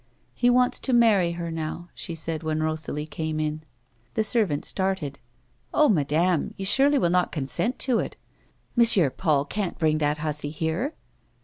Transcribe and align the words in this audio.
"He 0.33 0.49
wants 0.49 0.79
to 0.79 0.93
marry 0.93 1.33
her 1.33 1.51
now," 1.51 1.89
she 1.93 2.15
said, 2.15 2.41
when 2.41 2.63
Rosalie 2.63 3.05
came 3.05 3.39
in. 3.39 3.61
The 4.15 4.23
servant 4.23 4.65
started." 4.65 5.19
Oh! 5.75 5.89
madame, 5.89 6.55
you 6.57 6.65
surely 6.65 6.97
will 6.97 7.11
not 7.11 7.31
consent 7.31 7.77
to 7.85 7.99
it. 7.99 8.15
M. 8.75 9.11
Paul 9.15 9.45
can't 9.45 9.77
bring 9.77 9.99
that 9.99 10.17
hussy 10.17 10.49
here." 10.49 10.93